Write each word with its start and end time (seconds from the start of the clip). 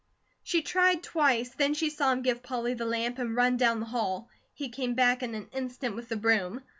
She 0.41 0.63
tried 0.63 1.03
twice, 1.03 1.49
then 1.49 1.75
she 1.75 1.91
saw 1.91 2.11
him 2.11 2.23
give 2.23 2.41
Polly 2.41 2.73
the 2.73 2.87
lamp, 2.87 3.19
and 3.19 3.35
run 3.35 3.55
down 3.57 3.79
the 3.79 3.85
hall. 3.85 4.29
He 4.51 4.67
came 4.69 4.95
back 4.95 5.21
in 5.21 5.35
an 5.35 5.47
instant 5.53 5.93
with 5.95 6.09
the 6.09 6.15
broom. 6.17 6.63